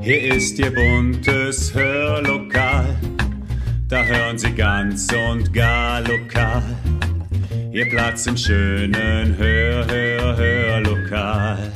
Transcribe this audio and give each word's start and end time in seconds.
Hier 0.00 0.34
ist 0.34 0.58
Ihr 0.58 0.74
buntes 0.74 1.72
Hörlokal, 1.72 2.96
da 3.88 4.02
hören 4.04 4.36
Sie 4.36 4.50
ganz 4.52 5.06
und 5.12 5.52
gar 5.52 6.00
lokal. 6.00 6.62
Ihr 7.72 7.88
Platz 7.88 8.26
im 8.26 8.36
schönen 8.36 9.36
Hör, 9.36 9.86
Hör, 9.86 10.36
Hörlokal. 10.36 11.72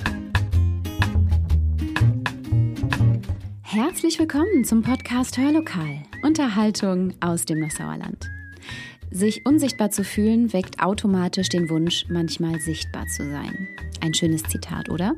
Herzlich 3.63 4.19
willkommen 4.19 4.65
zum 4.65 4.83
Podcast 4.83 5.39
Hörlokal. 5.39 6.03
Unterhaltung 6.23 7.15
aus 7.21 7.45
dem 7.45 7.61
Nassauerland. 7.61 8.29
Sich 9.13 9.47
unsichtbar 9.47 9.91
zu 9.91 10.03
fühlen, 10.03 10.53
weckt 10.53 10.83
automatisch 10.83 11.49
den 11.49 11.71
Wunsch, 11.71 12.07
manchmal 12.09 12.59
sichtbar 12.61 13.07
zu 13.07 13.25
sein. 13.31 13.69
Ein 14.01 14.15
schönes 14.15 14.43
Zitat, 14.45 14.89
oder? 14.89 15.15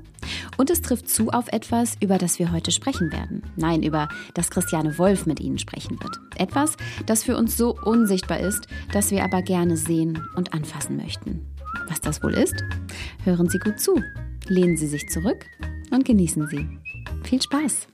Und 0.62 0.70
es 0.70 0.80
trifft 0.80 1.08
zu 1.08 1.30
auf 1.30 1.48
etwas, 1.48 1.96
über 2.00 2.18
das 2.18 2.38
wir 2.38 2.52
heute 2.52 2.70
sprechen 2.70 3.10
werden. 3.10 3.42
Nein, 3.56 3.82
über 3.82 4.06
das 4.34 4.48
Christiane 4.48 4.96
Wolf 4.96 5.26
mit 5.26 5.40
Ihnen 5.40 5.58
sprechen 5.58 5.98
wird. 6.00 6.20
Etwas, 6.36 6.76
das 7.04 7.24
für 7.24 7.36
uns 7.36 7.56
so 7.56 7.76
unsichtbar 7.84 8.38
ist, 8.38 8.68
dass 8.92 9.10
wir 9.10 9.24
aber 9.24 9.42
gerne 9.42 9.76
sehen 9.76 10.24
und 10.36 10.54
anfassen 10.54 10.96
möchten. 10.96 11.52
Was 11.88 12.00
das 12.00 12.22
wohl 12.22 12.34
ist? 12.34 12.54
Hören 13.24 13.48
Sie 13.48 13.58
gut 13.58 13.80
zu, 13.80 14.00
lehnen 14.46 14.76
Sie 14.76 14.86
sich 14.86 15.08
zurück 15.08 15.44
und 15.90 16.04
genießen 16.04 16.46
Sie. 16.46 16.68
Viel 17.24 17.42
Spaß! 17.42 17.88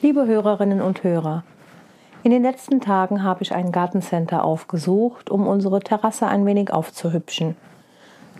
Liebe 0.00 0.26
Hörerinnen 0.26 0.80
und 0.80 1.04
Hörer, 1.04 1.44
in 2.22 2.30
den 2.30 2.42
letzten 2.42 2.80
Tagen 2.80 3.22
habe 3.22 3.42
ich 3.42 3.54
ein 3.54 3.72
Gartencenter 3.72 4.44
aufgesucht, 4.44 5.30
um 5.30 5.46
unsere 5.46 5.80
Terrasse 5.80 6.26
ein 6.26 6.44
wenig 6.44 6.72
aufzuhübschen. 6.72 7.56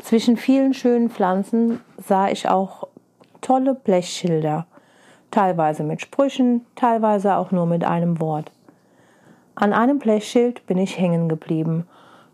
Zwischen 0.02 0.36
vielen 0.36 0.74
schönen 0.74 1.10
Pflanzen 1.10 1.80
sah 1.96 2.28
ich 2.28 2.48
auch 2.48 2.88
tolle 3.40 3.74
Blechschilder, 3.74 4.66
teilweise 5.30 5.82
mit 5.82 6.00
Sprüchen, 6.00 6.66
teilweise 6.74 7.36
auch 7.36 7.52
nur 7.52 7.66
mit 7.66 7.84
einem 7.84 8.20
Wort. 8.20 8.52
An 9.54 9.72
einem 9.72 9.98
Blechschild 9.98 10.66
bin 10.66 10.78
ich 10.78 10.98
hängen 10.98 11.28
geblieben. 11.28 11.86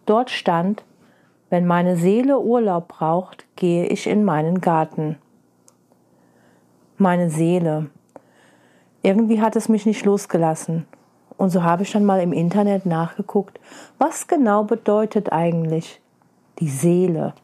Dort 0.05 0.31
stand, 0.31 0.85
wenn 1.51 1.67
meine 1.67 1.97
Seele 1.97 2.41
Urlaub 2.41 2.89
braucht, 2.89 3.47
gehe 3.57 3.87
ich 3.87 4.07
in 4.07 4.25
meinen 4.25 4.61
Garten. 4.61 5.17
Meine 6.99 7.31
Seele, 7.31 7.91
irgendwie 9.03 9.41
hat 9.41 9.55
es 9.55 9.69
mich 9.69 9.87
nicht 9.87 10.05
losgelassen. 10.05 10.87
Und 11.37 11.51
so 11.51 11.63
habe 11.63 11.83
ich 11.83 11.93
dann 11.93 12.05
mal 12.05 12.21
im 12.21 12.33
Internet 12.33 12.87
nachgeguckt, 12.87 13.61
was 13.99 14.27
genau 14.27 14.65
bedeutet 14.65 15.33
eigentlich 15.33 16.01
die 16.59 16.69
Seele? 16.69 17.35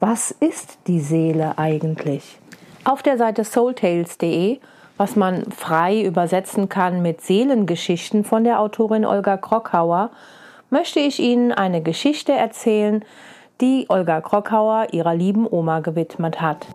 Was 0.00 0.30
ist 0.30 0.78
die 0.86 1.00
Seele 1.00 1.58
eigentlich? 1.58 2.38
Auf 2.84 3.02
der 3.02 3.18
Seite 3.18 3.44
soultales.de, 3.44 4.58
was 4.96 5.16
man 5.16 5.44
frei 5.52 6.02
übersetzen 6.02 6.68
kann 6.68 7.02
mit 7.02 7.20
Seelengeschichten 7.20 8.24
von 8.24 8.44
der 8.44 8.60
Autorin 8.60 9.04
Olga 9.04 9.36
Krockhauer, 9.36 10.10
möchte 10.70 11.00
ich 11.00 11.20
Ihnen 11.20 11.52
eine 11.52 11.82
Geschichte 11.82 12.32
erzählen, 12.32 13.04
die 13.60 13.86
Olga 13.88 14.20
Krockhauer 14.20 14.88
ihrer 14.92 15.14
lieben 15.14 15.46
Oma 15.48 15.80
gewidmet 15.80 16.40
hat. 16.40 16.66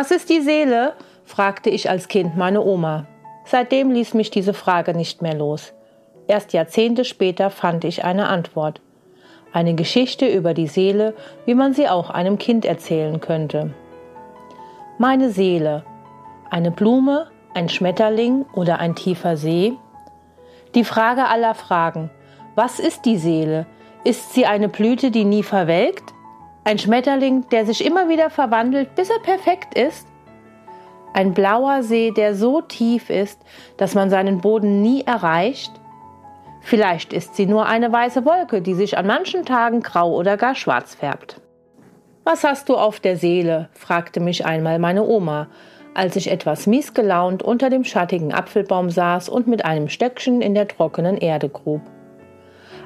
Was 0.00 0.12
ist 0.12 0.30
die 0.30 0.42
Seele? 0.42 0.92
fragte 1.24 1.70
ich 1.70 1.90
als 1.90 2.06
Kind 2.06 2.36
meine 2.36 2.62
Oma. 2.62 3.06
Seitdem 3.44 3.90
ließ 3.90 4.14
mich 4.14 4.30
diese 4.30 4.54
Frage 4.54 4.94
nicht 4.94 5.22
mehr 5.22 5.34
los. 5.34 5.72
Erst 6.28 6.52
Jahrzehnte 6.52 7.04
später 7.04 7.50
fand 7.50 7.82
ich 7.82 8.04
eine 8.04 8.28
Antwort. 8.28 8.80
Eine 9.52 9.74
Geschichte 9.74 10.28
über 10.28 10.54
die 10.54 10.68
Seele, 10.68 11.14
wie 11.46 11.56
man 11.56 11.74
sie 11.74 11.88
auch 11.88 12.10
einem 12.10 12.38
Kind 12.38 12.64
erzählen 12.64 13.20
könnte. 13.20 13.74
Meine 14.98 15.30
Seele. 15.30 15.82
Eine 16.48 16.70
Blume, 16.70 17.26
ein 17.52 17.68
Schmetterling 17.68 18.46
oder 18.54 18.78
ein 18.78 18.94
tiefer 18.94 19.36
See? 19.36 19.72
Die 20.76 20.84
Frage 20.84 21.26
aller 21.26 21.56
Fragen. 21.56 22.08
Was 22.54 22.78
ist 22.78 23.04
die 23.04 23.18
Seele? 23.18 23.66
Ist 24.04 24.32
sie 24.32 24.46
eine 24.46 24.68
Blüte, 24.68 25.10
die 25.10 25.24
nie 25.24 25.42
verwelkt? 25.42 26.14
Ein 26.64 26.78
Schmetterling, 26.78 27.48
der 27.50 27.64
sich 27.66 27.84
immer 27.84 28.08
wieder 28.08 28.30
verwandelt, 28.30 28.94
bis 28.94 29.10
er 29.10 29.20
perfekt 29.20 29.78
ist. 29.78 30.06
Ein 31.14 31.32
blauer 31.32 31.82
See, 31.82 32.10
der 32.10 32.34
so 32.34 32.60
tief 32.60 33.10
ist, 33.10 33.40
dass 33.76 33.94
man 33.94 34.10
seinen 34.10 34.40
Boden 34.40 34.82
nie 34.82 35.02
erreicht. 35.02 35.72
Vielleicht 36.60 37.12
ist 37.12 37.34
sie 37.34 37.46
nur 37.46 37.66
eine 37.66 37.90
weiße 37.90 38.24
Wolke, 38.24 38.60
die 38.60 38.74
sich 38.74 38.98
an 38.98 39.06
manchen 39.06 39.44
Tagen 39.44 39.80
grau 39.80 40.14
oder 40.14 40.36
gar 40.36 40.54
schwarz 40.54 40.94
färbt. 40.94 41.40
Was 42.24 42.44
hast 42.44 42.68
du 42.68 42.76
auf 42.76 43.00
der 43.00 43.16
Seele? 43.16 43.70
fragte 43.72 44.20
mich 44.20 44.44
einmal 44.44 44.78
meine 44.78 45.02
Oma, 45.02 45.48
als 45.94 46.14
ich 46.14 46.30
etwas 46.30 46.66
miesgelaunt 46.66 47.42
unter 47.42 47.70
dem 47.70 47.84
schattigen 47.84 48.34
Apfelbaum 48.34 48.90
saß 48.90 49.30
und 49.30 49.46
mit 49.46 49.64
einem 49.64 49.88
Stöckchen 49.88 50.42
in 50.42 50.54
der 50.54 50.68
trockenen 50.68 51.16
Erde 51.16 51.48
grub. 51.48 51.80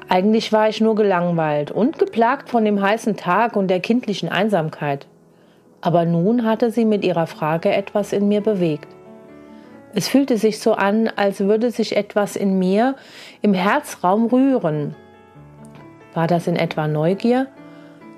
Eigentlich 0.09 0.51
war 0.51 0.69
ich 0.69 0.81
nur 0.81 0.95
gelangweilt 0.95 1.71
und 1.71 1.97
geplagt 1.97 2.49
von 2.49 2.65
dem 2.65 2.81
heißen 2.81 3.15
Tag 3.15 3.55
und 3.55 3.67
der 3.67 3.79
kindlichen 3.79 4.29
Einsamkeit. 4.29 5.07
Aber 5.81 6.05
nun 6.05 6.45
hatte 6.45 6.71
sie 6.71 6.85
mit 6.85 7.03
ihrer 7.03 7.27
Frage 7.27 7.73
etwas 7.73 8.13
in 8.13 8.27
mir 8.27 8.41
bewegt. 8.41 8.87
Es 9.95 10.07
fühlte 10.07 10.37
sich 10.37 10.59
so 10.59 10.73
an, 10.73 11.09
als 11.15 11.41
würde 11.41 11.69
sich 11.69 11.95
etwas 11.95 12.35
in 12.35 12.57
mir 12.57 12.95
im 13.41 13.53
Herzraum 13.53 14.25
rühren. 14.25 14.95
War 16.13 16.27
das 16.27 16.47
in 16.47 16.55
etwa 16.55 16.87
Neugier 16.87 17.47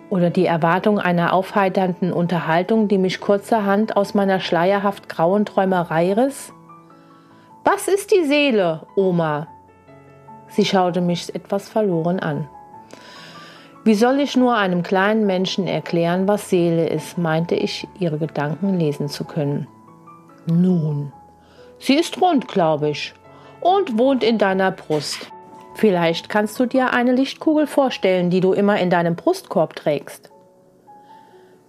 oder 0.09 0.29
die 0.29 0.45
Erwartung 0.45 0.99
einer 0.99 1.33
aufheiternden 1.33 2.13
Unterhaltung, 2.13 2.87
die 2.87 2.97
mich 2.97 3.19
kurzerhand 3.19 3.97
aus 3.97 4.13
meiner 4.13 4.39
schleierhaft 4.39 5.09
grauen 5.09 5.45
Träumerei 5.45 6.13
riss? 6.13 6.53
Was 7.63 7.87
ist 7.87 8.11
die 8.11 8.23
Seele, 8.23 8.85
Oma? 8.95 9.47
Sie 10.49 10.65
schaute 10.65 11.01
mich 11.01 11.33
etwas 11.33 11.69
verloren 11.69 12.19
an. 12.19 12.47
Wie 13.83 13.93
soll 13.93 14.19
ich 14.19 14.35
nur 14.35 14.55
einem 14.55 14.81
kleinen 14.81 15.27
Menschen 15.27 15.67
erklären, 15.67 16.27
was 16.27 16.49
Seele 16.49 16.87
ist, 16.87 17.19
meinte 17.19 17.53
ich, 17.53 17.87
ihre 17.99 18.17
Gedanken 18.17 18.79
lesen 18.79 19.09
zu 19.09 19.25
können. 19.25 19.67
Nun, 20.47 21.13
sie 21.77 21.93
ist 21.93 22.19
rund, 22.19 22.47
glaube 22.47 22.89
ich, 22.89 23.13
und 23.61 23.99
wohnt 23.99 24.23
in 24.23 24.39
deiner 24.39 24.71
Brust. 24.71 25.31
Vielleicht 25.75 26.29
kannst 26.29 26.59
du 26.59 26.65
dir 26.65 26.93
eine 26.93 27.11
Lichtkugel 27.11 27.67
vorstellen, 27.67 28.31
die 28.31 28.39
du 28.39 28.53
immer 28.53 28.79
in 28.79 28.89
deinem 28.89 29.15
Brustkorb 29.15 29.75
trägst. 29.75 30.31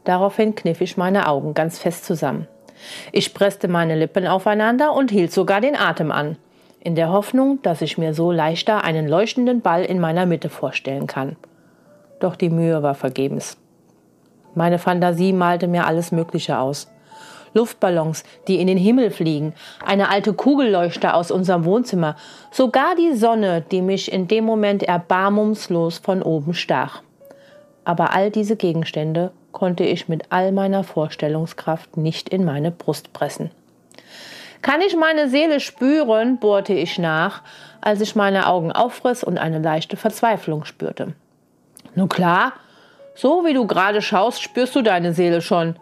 Daraufhin 0.05 0.55
kniff 0.55 0.81
ich 0.81 0.97
meine 0.97 1.29
Augen 1.29 1.53
ganz 1.53 1.79
fest 1.79 2.07
zusammen. 2.07 2.47
Ich 3.13 3.35
presste 3.35 3.69
meine 3.69 3.95
Lippen 3.95 4.27
aufeinander 4.27 4.95
und 4.95 5.11
hielt 5.11 5.33
sogar 5.33 5.61
den 5.61 5.77
Atem 5.77 6.13
an 6.13 6.37
in 6.87 6.95
der 6.95 7.11
Hoffnung, 7.11 7.61
dass 7.63 7.83
ich 7.83 7.99
mir 7.99 8.15
so 8.15 8.31
leichter 8.31 8.85
einen 8.85 9.09
leuchtenden 9.09 9.61
Ball 9.61 9.85
in 9.85 9.99
meiner 9.99 10.25
Mitte 10.25 10.49
vorstellen 10.49 11.09
kann. 11.09 11.35
Doch 12.21 12.37
die 12.37 12.49
Mühe 12.49 12.81
war 12.81 12.95
vergebens. 12.95 13.59
Meine 14.55 14.79
Fantasie 14.79 15.33
malte 15.33 15.67
mir 15.67 15.85
alles 15.89 16.13
Mögliche 16.13 16.61
aus. 16.61 16.89
Luftballons, 17.55 18.23
die 18.47 18.61
in 18.61 18.69
den 18.69 18.79
Himmel 18.79 19.11
fliegen, 19.11 19.53
eine 19.85 20.11
alte 20.11 20.33
Kugelleuchter 20.33 21.17
aus 21.17 21.33
unserem 21.33 21.65
Wohnzimmer, 21.65 22.15
sogar 22.53 22.95
die 22.95 23.17
Sonne, 23.17 23.65
die 23.73 23.83
mich 23.83 24.13
in 24.13 24.29
dem 24.29 24.45
Moment 24.45 24.85
erbarmungslos 24.85 25.99
von 25.99 26.23
oben 26.23 26.55
stach. 26.55 27.03
Aber 27.85 28.15
all 28.15 28.31
diese 28.31 28.55
Gegenstände 28.55 29.33
konnte 29.51 29.83
ich 29.83 30.07
mit 30.07 30.27
all 30.31 30.53
meiner 30.53 30.85
Vorstellungskraft 30.85 31.97
nicht 31.97 32.29
in 32.29 32.45
meine 32.45 32.71
Brust 32.71 33.13
pressen. 33.13 33.51
Kann 34.67 34.81
ich 34.81 34.97
meine 34.97 35.29
Seele 35.29 35.61
spüren, 35.61 36.39
bohrte 36.41 36.75
ich 36.75 36.99
nach, 36.99 37.43
als 37.81 38.01
ich 38.01 38.17
meine 38.17 38.49
Augen 38.49 38.73
aufriss 38.73 39.23
und 39.23 39.39
eine 39.39 39.61
leichte 39.61 39.97
Verzweiflung 39.97 40.65
spürte. 40.65 41.15
Nun 41.95 42.09
klar, 42.09 42.53
so 43.15 43.45
wie 43.45 43.55
du 43.55 43.69
gerade 43.69 44.03
schaust, 44.03 44.43
spürst 44.43 44.75
du 44.75 44.83
deine 44.83 45.13
Seele 45.13 45.41
schon. 45.41 45.77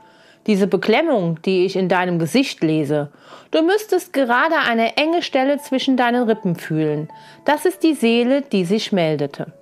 Diese 0.46 0.66
Beklemmung, 0.66 1.40
die 1.40 1.64
ich 1.64 1.76
in 1.76 1.88
deinem 1.88 2.18
Gesicht 2.18 2.62
lese. 2.62 3.10
Du 3.52 3.62
müsstest 3.62 4.12
gerade 4.12 4.56
eine 4.68 4.98
enge 4.98 5.22
Stelle 5.22 5.56
zwischen 5.56 5.96
deinen 5.96 6.24
Rippen 6.24 6.54
fühlen. 6.54 7.08
Das 7.46 7.64
ist 7.64 7.82
die 7.84 7.94
Seele, 7.94 8.42
die 8.42 8.66
sich 8.66 8.92
meldete. 8.92 9.54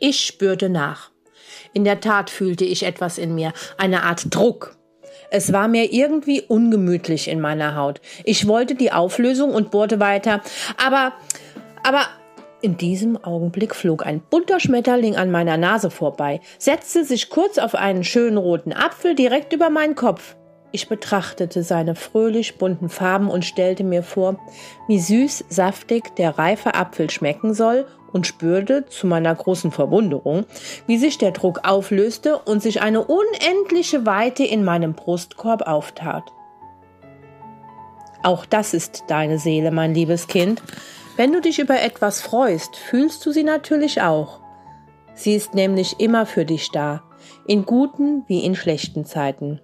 Ich 0.00 0.24
spürte 0.24 0.70
nach. 0.70 1.10
In 1.74 1.84
der 1.84 2.00
Tat 2.00 2.30
fühlte 2.30 2.64
ich 2.64 2.84
etwas 2.84 3.18
in 3.18 3.34
mir, 3.34 3.52
eine 3.76 4.02
Art 4.02 4.34
Druck. 4.34 4.78
Es 5.30 5.52
war 5.52 5.68
mir 5.68 5.92
irgendwie 5.92 6.42
ungemütlich 6.42 7.28
in 7.28 7.40
meiner 7.40 7.76
Haut. 7.76 8.00
Ich 8.24 8.46
wollte 8.46 8.74
die 8.74 8.92
Auflösung 8.92 9.52
und 9.54 9.70
bohrte 9.70 10.00
weiter. 10.00 10.40
Aber, 10.76 11.12
aber 11.82 12.06
in 12.60 12.76
diesem 12.76 13.22
Augenblick 13.22 13.74
flog 13.74 14.06
ein 14.06 14.20
bunter 14.20 14.58
Schmetterling 14.58 15.16
an 15.16 15.30
meiner 15.30 15.56
Nase 15.56 15.90
vorbei, 15.90 16.40
setzte 16.58 17.04
sich 17.04 17.28
kurz 17.28 17.58
auf 17.58 17.74
einen 17.74 18.04
schönen 18.04 18.38
roten 18.38 18.72
Apfel 18.72 19.14
direkt 19.14 19.52
über 19.52 19.70
meinen 19.70 19.94
Kopf. 19.94 20.34
Ich 20.74 20.88
betrachtete 20.88 21.62
seine 21.62 21.94
fröhlich 21.94 22.58
bunten 22.58 22.88
Farben 22.88 23.30
und 23.30 23.44
stellte 23.44 23.84
mir 23.84 24.02
vor, 24.02 24.40
wie 24.88 24.98
süß, 24.98 25.44
saftig 25.48 26.16
der 26.16 26.36
reife 26.36 26.74
Apfel 26.74 27.10
schmecken 27.10 27.54
soll 27.54 27.86
und 28.12 28.26
spürte 28.26 28.84
zu 28.86 29.06
meiner 29.06 29.32
großen 29.32 29.70
Verwunderung, 29.70 30.46
wie 30.88 30.98
sich 30.98 31.16
der 31.16 31.30
Druck 31.30 31.60
auflöste 31.62 32.40
und 32.40 32.60
sich 32.60 32.82
eine 32.82 33.04
unendliche 33.04 34.04
Weite 34.04 34.42
in 34.42 34.64
meinem 34.64 34.94
Brustkorb 34.94 35.62
auftat. 35.62 36.24
Auch 38.24 38.44
das 38.44 38.74
ist 38.74 39.04
deine 39.06 39.38
Seele, 39.38 39.70
mein 39.70 39.94
liebes 39.94 40.26
Kind. 40.26 40.60
Wenn 41.16 41.32
du 41.32 41.40
dich 41.40 41.60
über 41.60 41.80
etwas 41.82 42.20
freust, 42.20 42.74
fühlst 42.74 43.24
du 43.24 43.30
sie 43.30 43.44
natürlich 43.44 44.02
auch. 44.02 44.40
Sie 45.14 45.36
ist 45.36 45.54
nämlich 45.54 46.00
immer 46.00 46.26
für 46.26 46.44
dich 46.44 46.72
da, 46.72 47.04
in 47.46 47.64
guten 47.64 48.24
wie 48.26 48.44
in 48.44 48.56
schlechten 48.56 49.04
Zeiten. 49.04 49.60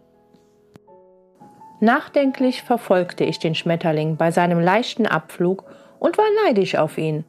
Nachdenklich 1.80 2.62
verfolgte 2.62 3.24
ich 3.24 3.38
den 3.38 3.54
Schmetterling 3.54 4.16
bei 4.16 4.30
seinem 4.30 4.60
leichten 4.60 5.06
Abflug 5.06 5.64
und 5.98 6.18
war 6.18 6.26
neidisch 6.44 6.76
auf 6.76 6.98
ihn. 6.98 7.24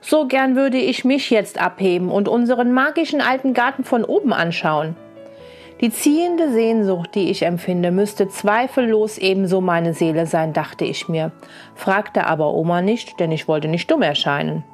So 0.00 0.26
gern 0.26 0.56
würde 0.56 0.78
ich 0.78 1.04
mich 1.04 1.30
jetzt 1.30 1.60
abheben 1.60 2.10
und 2.10 2.28
unseren 2.28 2.72
magischen 2.72 3.20
alten 3.20 3.54
Garten 3.54 3.84
von 3.84 4.04
oben 4.04 4.32
anschauen. 4.32 4.96
Die 5.80 5.90
ziehende 5.90 6.52
Sehnsucht, 6.52 7.14
die 7.14 7.30
ich 7.30 7.42
empfinde, 7.42 7.90
müsste 7.90 8.28
zweifellos 8.28 9.18
ebenso 9.18 9.60
meine 9.60 9.94
Seele 9.94 10.26
sein, 10.26 10.52
dachte 10.52 10.84
ich 10.84 11.08
mir, 11.08 11.32
fragte 11.74 12.26
aber 12.26 12.52
Oma 12.52 12.82
nicht, 12.82 13.18
denn 13.20 13.32
ich 13.32 13.48
wollte 13.48 13.68
nicht 13.68 13.90
dumm 13.90 14.02
erscheinen. 14.02 14.64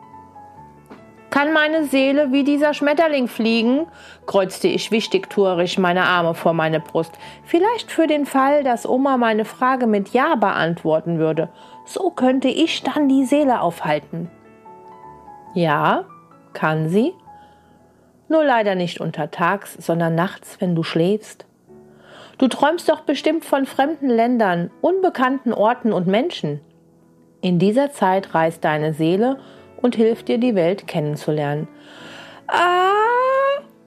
Kann 1.31 1.53
meine 1.53 1.85
Seele 1.85 2.32
wie 2.32 2.43
dieser 2.43 2.75
Schmetterling 2.75 3.29
fliegen? 3.29 3.87
kreuzte 4.27 4.67
ich 4.67 4.91
wichtigtuerisch 4.91 5.79
meine 5.79 6.03
Arme 6.03 6.35
vor 6.35 6.53
meine 6.55 6.81
Brust. 6.81 7.12
Vielleicht 7.44 7.93
für 7.93 8.09
den 8.09 8.27
Fall, 8.27 8.65
dass 8.65 8.88
Oma 8.88 9.17
meine 9.17 9.44
Frage 9.44 9.87
mit 9.87 10.09
Ja 10.09 10.35
beantworten 10.35 11.19
würde. 11.19 11.49
So 11.87 12.11
könnte 12.11 12.49
ich 12.49 12.82
dann 12.82 13.09
die 13.09 13.25
Seele 13.25 13.61
aufhalten. 13.61 14.29
Ja, 15.55 16.05
kann 16.53 16.88
sie. 16.88 17.12
Nur 18.29 18.44
leider 18.44 18.75
nicht 18.75 19.00
untertags, 19.00 19.75
sondern 19.75 20.17
nachts, 20.17 20.61
wenn 20.61 20.75
du 20.75 20.82
schläfst. 20.82 21.47
Du 22.38 22.49
träumst 22.49 22.88
doch 22.88 23.03
bestimmt 23.03 23.44
von 23.44 23.67
fremden 23.67 24.09
Ländern, 24.09 24.71
unbekannten 24.81 25.53
Orten 25.53 25.93
und 25.93 26.06
Menschen. 26.06 26.61
In 27.41 27.59
dieser 27.59 27.93
Zeit 27.93 28.35
reist 28.35 28.65
deine 28.65 28.94
Seele 28.94 29.38
und 29.82 29.97
hilft 29.97 30.29
dir, 30.29 30.38
die 30.38 30.55
Welt 30.55 30.87
kennenzulernen. 30.87 31.69
Ah, 32.47 32.91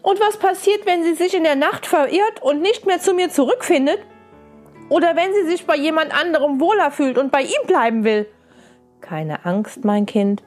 und 0.02 0.20
was 0.20 0.38
passiert, 0.38 0.86
wenn 0.86 1.04
sie 1.04 1.16
sich 1.16 1.36
in 1.36 1.44
der 1.44 1.56
Nacht 1.56 1.86
verirrt 1.86 2.42
und 2.42 2.62
nicht 2.62 2.86
mehr 2.86 3.00
zu 3.00 3.14
mir 3.14 3.30
zurückfindet? 3.30 4.00
Oder 4.90 5.16
wenn 5.16 5.34
sie 5.34 5.50
sich 5.50 5.66
bei 5.66 5.76
jemand 5.76 6.14
anderem 6.14 6.60
wohler 6.60 6.92
fühlt 6.92 7.18
und 7.18 7.32
bei 7.32 7.42
ihm 7.42 7.68
bleiben 7.68 8.04
will? 8.04 8.28
Keine 9.02 9.46
Angst, 9.46 9.86
mein 9.86 10.06
Kind. 10.06 10.44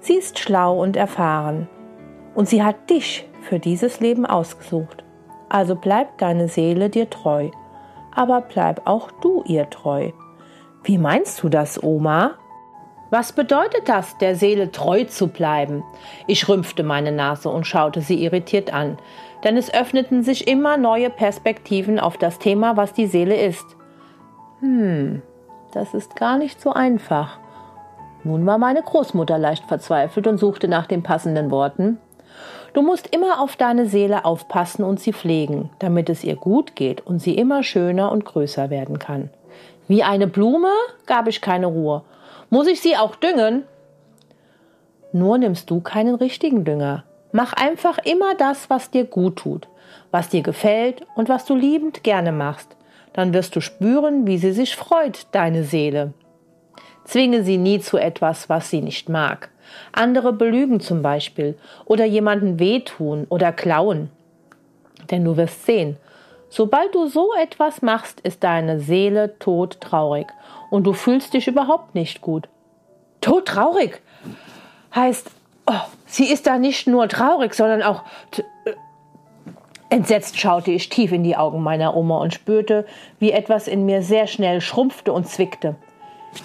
Sie 0.00 0.14
ist 0.14 0.38
schlau 0.38 0.80
und 0.80 0.96
erfahren. 0.96 1.68
Und 2.34 2.48
sie 2.48 2.62
hat 2.62 2.88
dich 2.88 3.28
für 3.42 3.58
dieses 3.58 4.00
Leben 4.00 4.26
ausgesucht. 4.26 5.04
Also 5.48 5.74
bleib 5.74 6.18
deine 6.18 6.48
Seele 6.48 6.90
dir 6.90 7.10
treu. 7.10 7.50
Aber 8.14 8.40
bleib 8.40 8.86
auch 8.86 9.10
du 9.10 9.42
ihr 9.46 9.68
treu. 9.68 10.10
Wie 10.84 10.98
meinst 10.98 11.42
du 11.42 11.48
das, 11.48 11.82
Oma? 11.82 12.38
Was 13.10 13.32
bedeutet 13.32 13.88
das, 13.88 14.16
der 14.18 14.36
Seele 14.36 14.70
treu 14.70 15.04
zu 15.04 15.26
bleiben? 15.26 15.82
Ich 16.28 16.48
rümpfte 16.48 16.84
meine 16.84 17.10
Nase 17.10 17.48
und 17.48 17.66
schaute 17.66 18.02
sie 18.02 18.22
irritiert 18.22 18.72
an, 18.72 18.98
denn 19.42 19.56
es 19.56 19.72
öffneten 19.74 20.22
sich 20.22 20.46
immer 20.46 20.76
neue 20.76 21.10
Perspektiven 21.10 21.98
auf 21.98 22.16
das 22.16 22.38
Thema, 22.38 22.76
was 22.76 22.92
die 22.92 23.06
Seele 23.06 23.34
ist. 23.34 23.64
Hm, 24.60 25.22
das 25.72 25.92
ist 25.92 26.14
gar 26.14 26.38
nicht 26.38 26.60
so 26.60 26.72
einfach. 26.72 27.38
Nun 28.22 28.46
war 28.46 28.58
meine 28.58 28.82
Großmutter 28.82 29.38
leicht 29.38 29.64
verzweifelt 29.64 30.28
und 30.28 30.38
suchte 30.38 30.68
nach 30.68 30.86
den 30.86 31.02
passenden 31.02 31.50
Worten. 31.50 31.98
Du 32.74 32.82
musst 32.82 33.12
immer 33.12 33.40
auf 33.40 33.56
deine 33.56 33.86
Seele 33.86 34.24
aufpassen 34.24 34.84
und 34.84 35.00
sie 35.00 35.12
pflegen, 35.12 35.70
damit 35.80 36.08
es 36.08 36.22
ihr 36.22 36.36
gut 36.36 36.76
geht 36.76 37.04
und 37.04 37.18
sie 37.18 37.34
immer 37.34 37.64
schöner 37.64 38.12
und 38.12 38.24
größer 38.24 38.70
werden 38.70 39.00
kann. 39.00 39.30
Wie 39.88 40.04
eine 40.04 40.28
Blume 40.28 40.70
gab 41.06 41.26
ich 41.26 41.40
keine 41.40 41.66
Ruhe. 41.66 42.02
Muss 42.52 42.66
ich 42.66 42.80
sie 42.80 42.96
auch 42.96 43.14
düngen? 43.14 43.62
Nur 45.12 45.38
nimmst 45.38 45.70
du 45.70 45.80
keinen 45.80 46.16
richtigen 46.16 46.64
Dünger. 46.64 47.04
Mach 47.30 47.52
einfach 47.52 47.98
immer 47.98 48.34
das, 48.34 48.68
was 48.68 48.90
dir 48.90 49.04
gut 49.04 49.36
tut, 49.36 49.68
was 50.10 50.30
dir 50.30 50.42
gefällt 50.42 51.06
und 51.14 51.28
was 51.28 51.44
du 51.44 51.54
liebend 51.54 52.02
gerne 52.02 52.32
machst. 52.32 52.76
Dann 53.12 53.32
wirst 53.32 53.54
du 53.54 53.60
spüren, 53.60 54.26
wie 54.26 54.36
sie 54.36 54.50
sich 54.50 54.74
freut, 54.74 55.28
deine 55.30 55.62
Seele. 55.62 56.12
Zwinge 57.04 57.44
sie 57.44 57.56
nie 57.56 57.78
zu 57.78 57.98
etwas, 57.98 58.48
was 58.48 58.68
sie 58.68 58.80
nicht 58.80 59.08
mag. 59.08 59.50
Andere 59.92 60.32
belügen 60.32 60.80
zum 60.80 61.02
Beispiel 61.02 61.56
oder 61.84 62.04
jemanden 62.04 62.58
wehtun 62.58 63.26
oder 63.28 63.52
klauen. 63.52 64.10
Denn 65.12 65.24
du 65.24 65.36
wirst 65.36 65.66
sehen, 65.66 65.98
sobald 66.48 66.96
du 66.96 67.06
so 67.06 67.32
etwas 67.40 67.80
machst, 67.80 68.20
ist 68.20 68.42
deine 68.42 68.80
Seele 68.80 69.38
todtraurig 69.38 70.26
und 70.70 70.84
du 70.84 70.92
fühlst 70.92 71.34
dich 71.34 71.48
überhaupt 71.48 71.94
nicht 71.94 72.20
gut. 72.20 72.48
Todtraurig 73.20 74.00
heißt, 74.94 75.30
oh, 75.66 75.74
sie 76.06 76.32
ist 76.32 76.46
da 76.46 76.58
nicht 76.58 76.86
nur 76.86 77.08
traurig, 77.08 77.54
sondern 77.54 77.82
auch 77.82 78.02
äh, 78.64 78.72
Entsetzt 79.92 80.38
schaute 80.38 80.70
ich 80.70 80.88
tief 80.88 81.10
in 81.10 81.24
die 81.24 81.36
Augen 81.36 81.64
meiner 81.64 81.96
Oma 81.96 82.18
und 82.18 82.32
spürte, 82.32 82.86
wie 83.18 83.32
etwas 83.32 83.66
in 83.66 83.86
mir 83.86 84.02
sehr 84.02 84.28
schnell 84.28 84.60
schrumpfte 84.60 85.12
und 85.12 85.26
zwickte. 85.26 85.74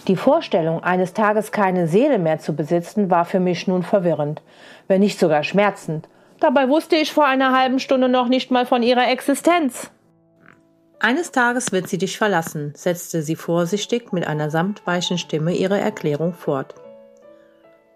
Die 0.08 0.15
Vorstellung, 0.15 0.84
eines 0.84 1.13
Tages 1.13 1.51
keine 1.51 1.88
Seele 1.88 2.17
mehr 2.17 2.39
zu 2.39 2.55
besitzen, 2.55 3.12
war 3.12 3.24
für 3.24 3.39
mich 3.39 3.67
nun 3.67 3.84
verwirrend, 3.84 4.41
wenn 4.88 5.01
nicht 5.01 5.20
sogar 5.20 5.44
schmerzend. 5.44 6.10
Dabei 6.39 6.70
wusste 6.70 6.96
ich 6.96 7.13
vor 7.13 7.25
einer 7.25 7.55
halben 7.55 7.79
Stunde 7.79 8.10
noch 8.10 8.29
nicht 8.29 8.50
mal 8.50 8.65
von 8.65 8.82
ihrer 8.82 9.10
Existenz. 9.10 9.91
Eines 11.06 11.32
Tages 11.32 11.72
wird 11.72 11.88
sie 11.88 12.00
dich 12.00 12.18
verlassen, 12.18 12.74
setzte 12.76 13.22
sie 13.22 13.36
vorsichtig 13.36 14.12
mit 14.12 14.26
einer 14.26 14.50
samtweichen 14.50 15.20
Stimme 15.20 15.54
ihre 15.54 15.80
Erklärung 15.80 16.34
fort. 16.34 16.74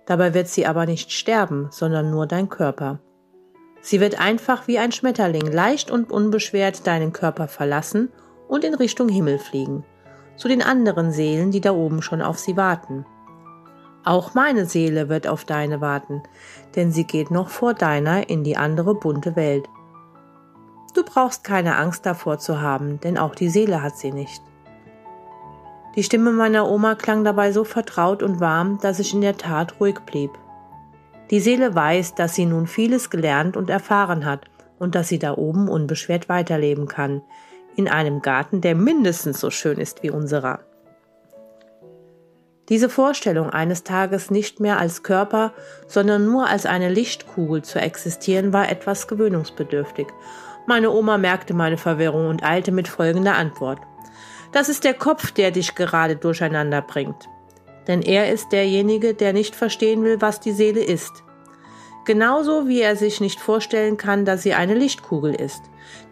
Dabei 0.06 0.36
wird 0.36 0.48
sie 0.48 0.68
aber 0.68 0.86
nicht 0.86 1.12
sterben, 1.12 1.70
sondern 1.72 2.12
nur 2.12 2.28
dein 2.28 2.50
Körper. 2.50 3.00
Sie 3.82 4.00
wird 4.00 4.22
einfach 4.22 4.68
wie 4.68 4.78
ein 4.78 4.92
Schmetterling 4.92 5.52
leicht 5.52 5.90
und 5.90 6.12
unbeschwert 6.12 6.86
deinen 6.86 7.12
Körper 7.12 7.48
verlassen 7.48 8.12
und 8.48 8.64
in 8.64 8.76
Richtung 8.76 9.10
Himmel 9.10 9.40
fliegen 9.40 9.84
zu 10.36 10.48
den 10.48 10.62
anderen 10.62 11.12
Seelen, 11.12 11.50
die 11.50 11.62
da 11.62 11.72
oben 11.72 12.04
schon 12.04 12.22
auf 12.22 12.38
sie 12.38 12.58
warten. 12.58 13.08
Auch 14.06 14.36
meine 14.36 14.68
Seele 14.68 15.10
wird 15.10 15.26
auf 15.26 15.46
deine 15.46 15.82
warten, 15.82 16.22
denn 16.76 16.92
sie 16.92 17.06
geht 17.06 17.32
noch 17.32 17.50
vor 17.50 17.74
deiner 17.74 18.30
in 18.30 18.44
die 18.44 18.56
andere 18.56 18.94
bunte 18.94 19.36
Welt. 19.36 19.66
Du 20.94 21.04
brauchst 21.04 21.44
keine 21.44 21.78
Angst 21.78 22.06
davor 22.06 22.40
zu 22.40 22.62
haben, 22.62 23.00
denn 23.00 23.18
auch 23.18 23.36
die 23.36 23.50
Seele 23.50 23.82
hat 23.82 23.98
sie 23.98 24.12
nicht. 24.12 24.42
Die 25.96 26.04
Stimme 26.04 26.32
meiner 26.32 26.70
Oma 26.70 26.96
klang 26.96 27.24
dabei 27.24 27.52
so 27.52 27.64
vertraut 27.64 28.24
und 28.24 28.40
warm, 28.40 28.80
dass 28.82 29.00
ich 29.00 29.14
in 29.14 29.22
der 29.22 29.38
Tat 29.38 29.80
ruhig 29.80 30.00
blieb. 30.06 30.32
Die 31.30 31.40
Seele 31.40 31.76
weiß, 31.76 32.16
dass 32.16 32.36
sie 32.36 32.46
nun 32.46 32.68
vieles 32.68 33.10
gelernt 33.10 33.56
und 33.58 33.70
erfahren 33.70 34.26
hat 34.26 34.46
und 34.80 34.96
dass 34.96 35.10
sie 35.10 35.20
da 35.20 35.36
oben 35.36 35.68
unbeschwert 35.68 36.30
weiterleben 36.30 36.88
kann, 36.88 37.22
in 37.76 37.88
einem 37.88 38.22
Garten, 38.22 38.62
der 38.62 38.76
mindestens 38.76 39.40
so 39.40 39.52
schön 39.52 39.78
ist 39.78 40.04
wie 40.04 40.10
unserer. 40.10 40.60
Diese 42.70 42.90
Vorstellung, 42.90 43.50
eines 43.50 43.84
Tages 43.84 44.30
nicht 44.30 44.60
mehr 44.60 44.78
als 44.78 45.02
Körper, 45.02 45.54
sondern 45.88 46.26
nur 46.26 46.48
als 46.48 46.68
eine 46.68 46.90
Lichtkugel 46.90 47.64
zu 47.64 47.80
existieren, 47.80 48.54
war 48.54 48.70
etwas 48.70 49.08
gewöhnungsbedürftig. 49.08 50.08
Meine 50.70 50.92
Oma 50.92 51.18
merkte 51.18 51.56
meine 51.56 51.78
Verwirrung 51.78 52.28
und 52.28 52.44
eilte 52.44 52.72
mit 52.72 52.88
folgender 52.88 53.34
Antwort. 53.36 53.80
Das 54.52 54.70
ist 54.70 54.84
der 54.84 54.94
Kopf, 54.94 55.32
der 55.32 55.50
dich 55.50 55.74
gerade 55.74 56.16
durcheinander 56.16 56.84
bringt. 56.84 57.28
Denn 57.88 58.04
er 58.04 58.32
ist 58.32 58.52
derjenige, 58.52 59.16
der 59.16 59.34
nicht 59.34 59.56
verstehen 59.56 60.04
will, 60.04 60.22
was 60.22 60.42
die 60.42 60.52
Seele 60.52 60.84
ist. 60.84 61.24
Genauso 62.06 62.68
wie 62.68 62.82
er 62.82 62.96
sich 62.96 63.20
nicht 63.20 63.40
vorstellen 63.40 63.98
kann, 63.98 64.26
dass 64.26 64.44
sie 64.44 64.54
eine 64.54 64.76
Lichtkugel 64.76 65.34
ist. 65.34 65.64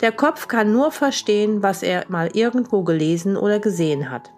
Der 0.01 0.11
Kopf 0.11 0.47
kann 0.47 0.73
nur 0.73 0.91
verstehen, 0.91 1.61
was 1.61 1.83
er 1.83 2.05
mal 2.07 2.31
irgendwo 2.33 2.81
gelesen 2.81 3.37
oder 3.37 3.59
gesehen 3.59 4.09
hat. 4.09 4.31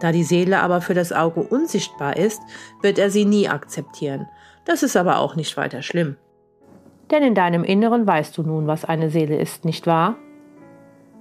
Da 0.00 0.10
die 0.10 0.24
Seele 0.24 0.58
aber 0.58 0.80
für 0.80 0.94
das 0.94 1.12
Auge 1.12 1.42
unsichtbar 1.42 2.16
ist, 2.16 2.42
wird 2.82 2.98
er 2.98 3.10
sie 3.10 3.26
nie 3.26 3.48
akzeptieren. 3.48 4.28
Das 4.64 4.82
ist 4.82 4.96
aber 4.96 5.20
auch 5.20 5.36
nicht 5.36 5.56
weiter 5.56 5.82
schlimm. 5.82 6.16
Denn 7.10 7.22
in 7.22 7.34
deinem 7.34 7.64
Inneren 7.64 8.06
weißt 8.06 8.36
du 8.38 8.42
nun, 8.42 8.66
was 8.66 8.84
eine 8.84 9.10
Seele 9.10 9.36
ist, 9.36 9.64
nicht 9.64 9.86
wahr? 9.86 10.16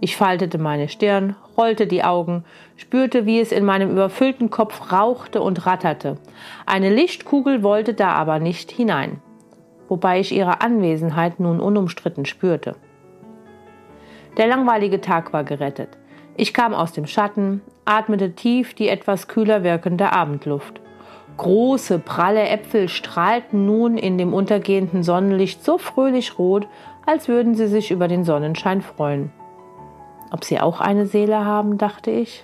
Ich 0.01 0.15
faltete 0.15 0.57
meine 0.57 0.87
Stirn, 0.87 1.35
rollte 1.57 1.85
die 1.85 2.03
Augen, 2.03 2.45
spürte, 2.77 3.25
wie 3.25 3.39
es 3.39 3.51
in 3.51 3.65
meinem 3.65 3.91
überfüllten 3.91 4.49
Kopf 4.49 4.93
rauchte 4.93 5.41
und 5.41 5.65
ratterte. 5.65 6.17
Eine 6.65 6.93
Lichtkugel 6.93 7.63
wollte 7.63 7.93
da 7.93 8.13
aber 8.13 8.39
nicht 8.39 8.71
hinein, 8.71 9.21
wobei 9.89 10.19
ich 10.19 10.31
ihre 10.31 10.61
Anwesenheit 10.61 11.39
nun 11.39 11.59
unumstritten 11.59 12.25
spürte. 12.25 12.75
Der 14.37 14.47
langweilige 14.47 15.01
Tag 15.01 15.33
war 15.33 15.43
gerettet. 15.43 15.97
Ich 16.37 16.53
kam 16.53 16.73
aus 16.73 16.93
dem 16.93 17.05
Schatten, 17.05 17.61
atmete 17.83 18.35
tief 18.35 18.73
die 18.73 18.87
etwas 18.87 19.27
kühler 19.27 19.63
wirkende 19.63 20.13
Abendluft. 20.13 20.79
Große, 21.39 21.99
pralle 21.99 22.49
Äpfel 22.49 22.89
strahlten 22.89 23.65
nun 23.65 23.97
in 23.97 24.17
dem 24.17 24.33
untergehenden 24.33 25.03
Sonnenlicht 25.03 25.63
so 25.63 25.77
fröhlich 25.77 26.37
rot, 26.37 26.67
als 27.05 27.29
würden 27.29 27.55
sie 27.55 27.67
sich 27.67 27.91
über 27.91 28.09
den 28.09 28.25
Sonnenschein 28.25 28.81
freuen. 28.81 29.31
Ob 30.31 30.43
sie 30.43 30.59
auch 30.59 30.81
eine 30.81 31.05
Seele 31.05 31.45
haben, 31.45 31.77
dachte 31.77 32.11
ich. 32.11 32.43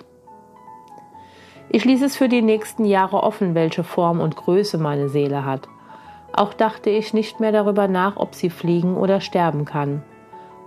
Ich 1.68 1.84
ließ 1.84 2.00
es 2.00 2.16
für 2.16 2.30
die 2.30 2.40
nächsten 2.40 2.86
Jahre 2.86 3.22
offen, 3.22 3.54
welche 3.54 3.84
Form 3.84 4.18
und 4.18 4.34
Größe 4.34 4.78
meine 4.78 5.10
Seele 5.10 5.44
hat. 5.44 5.68
Auch 6.32 6.54
dachte 6.54 6.88
ich 6.88 7.12
nicht 7.12 7.38
mehr 7.38 7.52
darüber 7.52 7.88
nach, 7.88 8.16
ob 8.16 8.34
sie 8.34 8.48
fliegen 8.48 8.96
oder 8.96 9.20
sterben 9.20 9.66
kann. 9.66 10.02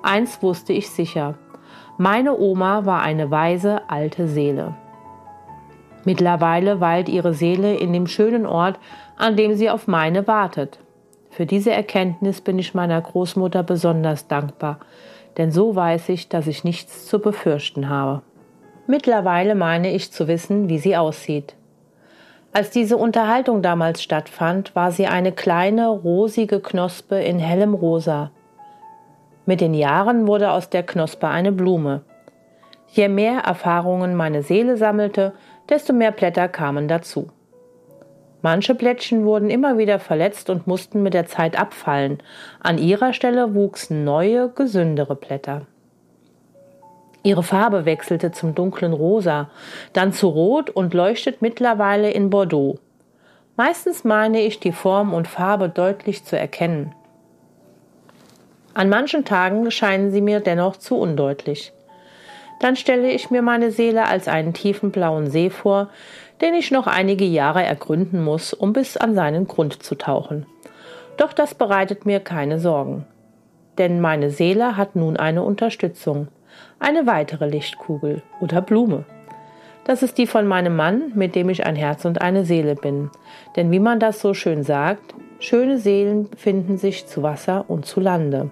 Eins 0.03 0.43
wusste 0.43 0.71
ich 0.71 0.91
sicher. 0.91 1.33
Meine 1.97 2.37
Oma 2.37 2.85
war 2.85 3.01
eine 3.01 3.31
weise 3.31 3.89
alte 3.89 4.27
Seele. 4.27 4.75
Mittlerweile 6.05 6.79
weilt 6.79 7.09
ihre 7.09 7.33
Seele 7.33 7.75
in 7.75 7.93
dem 7.93 8.07
schönen 8.07 8.45
Ort, 8.45 8.79
an 9.17 9.35
dem 9.35 9.53
sie 9.53 9.69
auf 9.69 9.87
meine 9.87 10.27
wartet. 10.27 10.79
Für 11.29 11.45
diese 11.45 11.71
Erkenntnis 11.71 12.41
bin 12.41 12.57
ich 12.57 12.73
meiner 12.73 12.99
Großmutter 12.99 13.63
besonders 13.63 14.27
dankbar, 14.27 14.79
denn 15.37 15.51
so 15.51 15.75
weiß 15.75 16.09
ich, 16.09 16.29
dass 16.29 16.47
ich 16.47 16.63
nichts 16.63 17.05
zu 17.05 17.19
befürchten 17.19 17.89
habe. 17.89 18.21
Mittlerweile 18.87 19.53
meine 19.53 19.93
ich 19.93 20.11
zu 20.11 20.27
wissen, 20.27 20.67
wie 20.69 20.79
sie 20.79 20.97
aussieht. 20.97 21.55
Als 22.51 22.71
diese 22.71 22.97
Unterhaltung 22.97 23.61
damals 23.61 24.01
stattfand, 24.01 24.75
war 24.75 24.91
sie 24.91 25.05
eine 25.05 25.31
kleine, 25.31 25.87
rosige 25.87 26.59
Knospe 26.59 27.19
in 27.19 27.37
hellem 27.37 27.75
Rosa. 27.75 28.31
Mit 29.45 29.61
den 29.61 29.75
Jahren 29.75 30.25
wurde 30.25 30.51
aus 30.51 30.71
der 30.71 30.81
Knospe 30.81 31.27
eine 31.27 31.51
Blume. 31.51 32.01
Je 32.87 33.07
mehr 33.07 33.41
Erfahrungen 33.41 34.15
meine 34.15 34.41
Seele 34.41 34.77
sammelte, 34.77 35.33
desto 35.69 35.93
mehr 35.93 36.11
Blätter 36.11 36.47
kamen 36.47 36.87
dazu. 36.87 37.29
Manche 38.41 38.73
Blättchen 38.73 39.25
wurden 39.25 39.49
immer 39.49 39.77
wieder 39.77 39.99
verletzt 39.99 40.49
und 40.49 40.65
mussten 40.65 41.03
mit 41.03 41.13
der 41.13 41.25
Zeit 41.25 41.59
abfallen. 41.59 42.23
An 42.61 42.77
ihrer 42.77 43.13
Stelle 43.13 43.53
wuchsen 43.53 44.03
neue, 44.05 44.49
gesündere 44.49 45.15
Blätter. 45.15 45.65
Ihre 47.21 47.43
Farbe 47.43 47.83
wechselte 47.83 48.31
zum 48.31 48.55
dunklen 48.55 48.93
Rosa, 48.93 49.49
dann 49.91 50.13
zu 50.13 50.29
Rot 50.29 50.69
und 50.69 50.93
leuchtet 50.93 51.41
mittlerweile 51.41 52.11
in 52.11 52.29
Bordeaux. 52.29 52.79
Meistens 53.57 54.05
meine 54.05 54.41
ich 54.41 54.61
die 54.61 54.71
Form 54.71 55.13
und 55.13 55.27
Farbe 55.27 55.67
deutlich 55.67 56.23
zu 56.23 56.39
erkennen. 56.39 56.95
An 58.73 58.87
manchen 58.87 59.25
Tagen 59.25 59.69
scheinen 59.69 60.11
sie 60.11 60.21
mir 60.21 60.39
dennoch 60.39 60.77
zu 60.77 60.97
undeutlich. 60.97 61.73
Dann 62.59 62.75
stelle 62.75 63.09
ich 63.09 63.31
mir 63.31 63.41
meine 63.41 63.71
Seele 63.71 64.05
als 64.05 64.27
einen 64.27 64.53
tiefen 64.53 64.91
blauen 64.91 65.29
See 65.29 65.49
vor, 65.49 65.89
den 66.41 66.53
ich 66.53 66.71
noch 66.71 66.87
einige 66.87 67.25
Jahre 67.25 67.63
ergründen 67.63 68.23
muss, 68.23 68.53
um 68.53 68.73
bis 68.73 68.97
an 68.97 69.15
seinen 69.15 69.47
Grund 69.47 69.81
zu 69.83 69.95
tauchen. 69.95 70.45
Doch 71.17 71.33
das 71.33 71.53
bereitet 71.53 72.05
mir 72.05 72.19
keine 72.19 72.59
Sorgen. 72.59 73.05
Denn 73.77 74.01
meine 74.01 74.29
Seele 74.29 74.77
hat 74.77 74.95
nun 74.95 75.17
eine 75.17 75.43
Unterstützung, 75.43 76.27
eine 76.79 77.07
weitere 77.07 77.47
Lichtkugel 77.47 78.21
oder 78.41 78.61
Blume. 78.61 79.05
Das 79.85 80.03
ist 80.03 80.17
die 80.17 80.27
von 80.27 80.45
meinem 80.45 80.75
Mann, 80.75 81.13
mit 81.15 81.35
dem 81.35 81.49
ich 81.49 81.65
ein 81.65 81.75
Herz 81.75 82.05
und 82.05 82.21
eine 82.21 82.45
Seele 82.45 82.75
bin. 82.75 83.09
Denn 83.55 83.71
wie 83.71 83.79
man 83.79 83.99
das 83.99 84.21
so 84.21 84.33
schön 84.33 84.63
sagt, 84.63 85.15
schöne 85.39 85.77
Seelen 85.77 86.29
finden 86.37 86.77
sich 86.77 87.07
zu 87.07 87.23
Wasser 87.23 87.65
und 87.67 87.85
zu 87.85 87.99
Lande. 87.99 88.51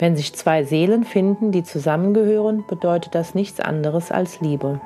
Wenn 0.00 0.16
sich 0.16 0.34
zwei 0.34 0.64
Seelen 0.64 1.04
finden, 1.04 1.52
die 1.52 1.62
zusammengehören, 1.62 2.64
bedeutet 2.66 3.14
das 3.14 3.34
nichts 3.34 3.60
anderes 3.60 4.10
als 4.10 4.40
Liebe. 4.40 4.80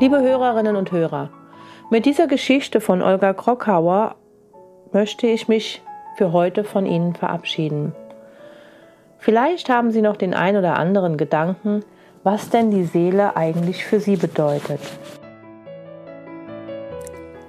Liebe 0.00 0.20
Hörerinnen 0.20 0.74
und 0.74 0.90
Hörer, 0.90 1.30
mit 1.90 2.06
dieser 2.06 2.26
Geschichte 2.26 2.80
von 2.80 3.02
Olga 3.02 3.32
Krockhauer 3.34 4.16
möchte 4.92 5.28
ich 5.28 5.46
mich 5.46 5.80
für 6.16 6.32
heute 6.32 6.64
von 6.64 6.86
Ihnen 6.86 7.14
verabschieden. 7.14 7.94
Vielleicht 9.18 9.68
haben 9.68 9.92
Sie 9.92 10.02
noch 10.02 10.16
den 10.16 10.34
ein 10.34 10.56
oder 10.56 10.78
anderen 10.78 11.16
Gedanken, 11.16 11.84
was 12.22 12.50
denn 12.50 12.70
die 12.70 12.84
Seele 12.84 13.36
eigentlich 13.36 13.84
für 13.84 14.00
Sie 14.00 14.16
bedeutet. 14.16 14.80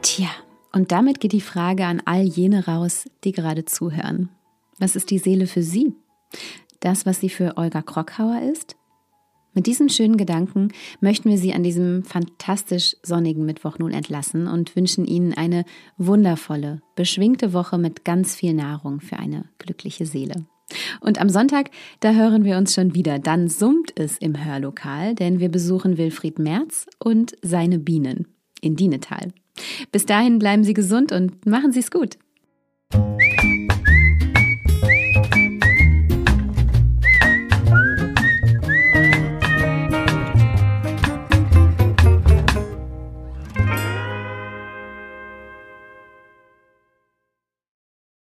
Tja, 0.01 0.29
und 0.71 0.91
damit 0.91 1.19
geht 1.19 1.31
die 1.31 1.41
Frage 1.41 1.85
an 1.85 2.01
all 2.05 2.21
jene 2.21 2.65
raus, 2.65 3.09
die 3.23 3.31
gerade 3.31 3.65
zuhören. 3.65 4.29
Was 4.79 4.95
ist 4.95 5.11
die 5.11 5.19
Seele 5.19 5.47
für 5.47 5.63
Sie? 5.63 5.95
Das, 6.83 7.05
was 7.05 7.21
sie 7.21 7.29
für 7.29 7.55
Olga 7.55 7.81
Krockhauer 7.81 8.41
ist? 8.41 8.75
Mit 9.53 9.67
diesen 9.67 9.89
schönen 9.89 10.17
Gedanken 10.17 10.69
möchten 10.99 11.29
wir 11.29 11.37
Sie 11.37 11.53
an 11.53 11.63
diesem 11.63 12.03
fantastisch 12.03 12.95
sonnigen 13.03 13.45
Mittwoch 13.45 13.77
nun 13.77 13.91
entlassen 13.91 14.47
und 14.47 14.75
wünschen 14.75 15.05
Ihnen 15.05 15.33
eine 15.33 15.63
wundervolle, 15.97 16.81
beschwingte 16.95 17.53
Woche 17.53 17.77
mit 17.77 18.03
ganz 18.03 18.35
viel 18.35 18.53
Nahrung 18.53 18.99
für 18.99 19.17
eine 19.17 19.45
glückliche 19.59 20.05
Seele. 20.05 20.45
Und 21.01 21.21
am 21.21 21.29
Sonntag, 21.29 21.69
da 21.99 22.13
hören 22.13 22.45
wir 22.45 22.57
uns 22.57 22.73
schon 22.73 22.95
wieder. 22.95 23.19
Dann 23.19 23.47
summt 23.47 23.93
es 23.95 24.17
im 24.17 24.43
Hörlokal, 24.43 25.13
denn 25.13 25.39
wir 25.39 25.49
besuchen 25.49 25.99
Wilfried 25.99 26.39
Merz 26.39 26.87
und 26.97 27.35
seine 27.43 27.77
Bienen 27.77 28.27
in 28.61 28.75
Dienetal. 28.75 29.33
Bis 29.91 30.07
dahin 30.07 30.39
bleiben 30.39 30.63
Sie 30.63 30.73
gesund 30.73 31.11
und 31.11 31.45
machen 31.45 31.71
Sie 31.71 31.79
es 31.79 31.91
gut. 31.91 32.17